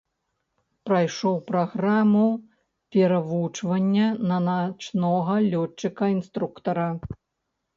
[0.89, 2.23] Прайшоў праграму
[2.95, 6.89] перавучвання на начнога лётчыка-інструктара.